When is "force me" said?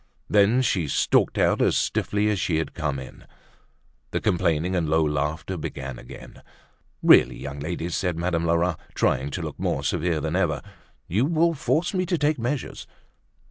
11.53-12.07